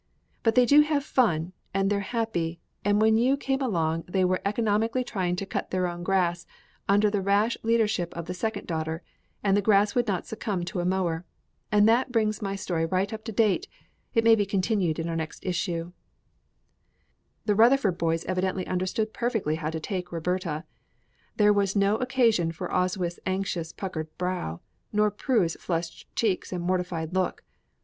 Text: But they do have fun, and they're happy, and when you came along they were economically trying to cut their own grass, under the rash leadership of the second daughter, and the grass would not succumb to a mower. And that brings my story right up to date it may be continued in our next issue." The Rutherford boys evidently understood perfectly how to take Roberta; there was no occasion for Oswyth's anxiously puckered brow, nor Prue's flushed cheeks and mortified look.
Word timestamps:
But 0.41 0.55
they 0.55 0.65
do 0.65 0.81
have 0.81 1.03
fun, 1.03 1.53
and 1.75 1.87
they're 1.91 1.99
happy, 1.99 2.59
and 2.83 2.99
when 2.99 3.19
you 3.19 3.37
came 3.37 3.61
along 3.61 4.05
they 4.07 4.25
were 4.25 4.41
economically 4.43 5.03
trying 5.03 5.35
to 5.35 5.45
cut 5.45 5.69
their 5.69 5.85
own 5.85 6.01
grass, 6.01 6.47
under 6.89 7.11
the 7.11 7.21
rash 7.21 7.55
leadership 7.61 8.11
of 8.17 8.25
the 8.25 8.33
second 8.33 8.65
daughter, 8.65 9.03
and 9.43 9.55
the 9.55 9.61
grass 9.61 9.93
would 9.93 10.07
not 10.07 10.25
succumb 10.25 10.65
to 10.65 10.79
a 10.79 10.85
mower. 10.85 11.23
And 11.71 11.87
that 11.87 12.11
brings 12.11 12.41
my 12.41 12.55
story 12.55 12.83
right 12.87 13.13
up 13.13 13.23
to 13.25 13.31
date 13.31 13.67
it 14.15 14.23
may 14.23 14.33
be 14.33 14.43
continued 14.43 14.97
in 14.97 15.07
our 15.07 15.15
next 15.15 15.45
issue." 15.45 15.91
The 17.45 17.53
Rutherford 17.53 17.99
boys 17.99 18.25
evidently 18.25 18.65
understood 18.65 19.13
perfectly 19.13 19.53
how 19.53 19.69
to 19.69 19.79
take 19.79 20.11
Roberta; 20.11 20.63
there 21.37 21.53
was 21.53 21.75
no 21.75 21.97
occasion 21.97 22.51
for 22.51 22.71
Oswyth's 22.71 23.19
anxiously 23.27 23.75
puckered 23.77 24.07
brow, 24.17 24.61
nor 24.91 25.11
Prue's 25.11 25.55
flushed 25.59 26.07
cheeks 26.15 26.51
and 26.51 26.63
mortified 26.63 27.13
look. 27.13 27.43